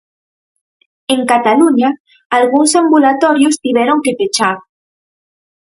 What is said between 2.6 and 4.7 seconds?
ambulatorios tiveron que pechar.